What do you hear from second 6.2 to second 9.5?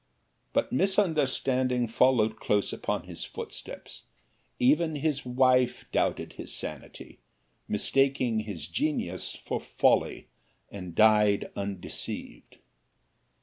his sanity, mistaking his genius